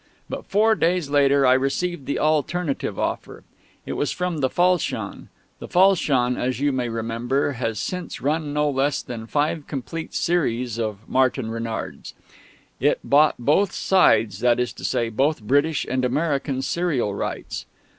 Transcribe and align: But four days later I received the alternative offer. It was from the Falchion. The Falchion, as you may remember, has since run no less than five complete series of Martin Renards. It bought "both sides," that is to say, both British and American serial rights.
But 0.27 0.45
four 0.47 0.73
days 0.73 1.11
later 1.11 1.45
I 1.45 1.53
received 1.53 2.07
the 2.07 2.17
alternative 2.17 2.97
offer. 2.97 3.43
It 3.85 3.93
was 3.93 4.09
from 4.11 4.39
the 4.39 4.49
Falchion. 4.49 5.29
The 5.59 5.67
Falchion, 5.67 6.37
as 6.37 6.59
you 6.59 6.71
may 6.71 6.89
remember, 6.89 7.51
has 7.51 7.77
since 7.77 8.19
run 8.19 8.51
no 8.51 8.67
less 8.67 9.03
than 9.03 9.27
five 9.27 9.67
complete 9.67 10.15
series 10.15 10.79
of 10.79 11.07
Martin 11.07 11.51
Renards. 11.51 12.13
It 12.79 12.97
bought 13.03 13.35
"both 13.37 13.73
sides," 13.73 14.39
that 14.39 14.59
is 14.59 14.73
to 14.73 14.83
say, 14.83 15.09
both 15.09 15.39
British 15.43 15.85
and 15.87 16.03
American 16.03 16.63
serial 16.63 17.13
rights. 17.13 17.67